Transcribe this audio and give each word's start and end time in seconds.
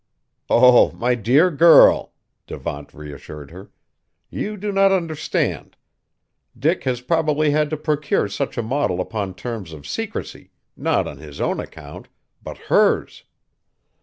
"Oh! 0.49 0.91
my 0.93 1.13
dear 1.13 1.51
girl!" 1.51 2.13
Devant 2.47 2.91
reassured 2.91 3.51
her, 3.51 3.69
"you 4.31 4.57
do 4.57 4.71
not 4.71 4.91
understand. 4.91 5.75
Dick 6.57 6.85
has 6.85 7.01
probably 7.01 7.51
had 7.51 7.69
to 7.69 7.77
procure 7.77 8.27
such 8.27 8.57
a 8.57 8.63
model 8.63 8.99
upon 8.99 9.35
terms 9.35 9.73
of 9.73 9.85
secrecy, 9.85 10.49
not 10.75 11.07
on 11.07 11.17
his 11.19 11.39
own 11.39 11.59
account, 11.59 12.07
but 12.41 12.57
hers! 12.73 13.25